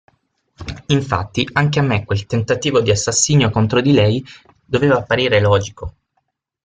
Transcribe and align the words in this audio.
Infatti, 0.87 1.47
anche 1.51 1.77
a 1.77 1.83
me 1.83 2.05
quel 2.05 2.25
tentativo 2.25 2.81
di 2.81 2.89
assassinio 2.89 3.51
contro 3.51 3.81
di 3.81 3.91
lei 3.91 4.25
doveva 4.65 4.97
apparire 4.97 5.39
logico. 5.39 5.93